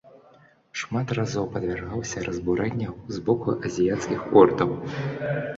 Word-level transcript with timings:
Шмат 0.79 1.13
разоў 1.17 1.45
падвяргаўся 1.57 2.23
разбурэнняў 2.29 2.93
з 3.19 3.21
боку 3.29 3.55
азіяцкіх 3.71 4.21
ордаў. 4.43 4.69